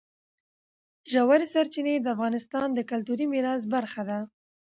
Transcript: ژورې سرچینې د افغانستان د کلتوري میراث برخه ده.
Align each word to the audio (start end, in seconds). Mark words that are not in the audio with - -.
ژورې 1.11 1.47
سرچینې 1.53 1.95
د 1.99 2.07
افغانستان 2.15 2.67
د 2.73 2.79
کلتوري 2.91 3.25
میراث 3.33 3.61
برخه 3.73 4.01
ده. 4.09 4.19